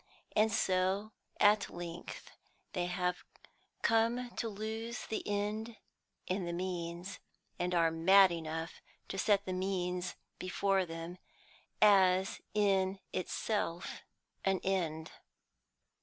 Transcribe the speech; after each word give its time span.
And 0.35 0.51
so 0.51 1.11
at 1.39 1.69
length 1.69 2.31
they 2.73 2.87
have 2.87 3.23
come 3.83 4.31
to 4.31 4.49
lose 4.49 5.05
the 5.05 5.21
end 5.27 5.77
in 6.25 6.45
the 6.45 6.53
means; 6.53 7.19
are 7.59 7.91
mad 7.91 8.31
enough 8.31 8.81
to 9.09 9.19
set 9.19 9.45
the 9.45 9.53
means 9.53 10.15
before 10.39 10.87
them 10.87 11.19
as 11.83 12.41
in 12.55 12.97
itself 13.13 14.01
an 14.43 14.59
end." 14.63 15.11